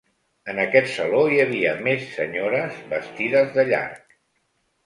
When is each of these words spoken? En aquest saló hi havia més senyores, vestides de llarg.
En 0.53 0.61
aquest 0.63 0.89
saló 0.93 1.19
hi 1.33 1.37
havia 1.43 1.75
més 1.89 2.07
senyores, 2.15 2.81
vestides 2.95 3.55
de 3.59 3.67
llarg. 3.73 4.21